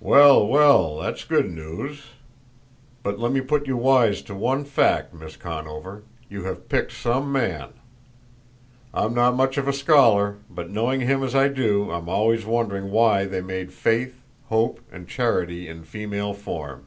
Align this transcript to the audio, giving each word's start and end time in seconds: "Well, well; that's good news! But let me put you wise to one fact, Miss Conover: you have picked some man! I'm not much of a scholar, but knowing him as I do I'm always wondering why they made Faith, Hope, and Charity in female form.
"Well, 0.00 0.46
well; 0.46 0.98
that's 0.98 1.24
good 1.24 1.50
news! 1.50 2.02
But 3.02 3.18
let 3.18 3.32
me 3.32 3.40
put 3.40 3.66
you 3.66 3.78
wise 3.78 4.20
to 4.20 4.34
one 4.34 4.66
fact, 4.66 5.14
Miss 5.14 5.34
Conover: 5.34 6.02
you 6.28 6.44
have 6.44 6.68
picked 6.68 6.92
some 6.92 7.32
man! 7.32 7.70
I'm 8.92 9.14
not 9.14 9.34
much 9.34 9.56
of 9.56 9.66
a 9.66 9.72
scholar, 9.72 10.36
but 10.50 10.68
knowing 10.68 11.00
him 11.00 11.22
as 11.22 11.34
I 11.34 11.48
do 11.48 11.90
I'm 11.90 12.10
always 12.10 12.44
wondering 12.44 12.90
why 12.90 13.24
they 13.24 13.40
made 13.40 13.72
Faith, 13.72 14.20
Hope, 14.50 14.80
and 14.92 15.08
Charity 15.08 15.66
in 15.68 15.84
female 15.84 16.34
form. 16.34 16.84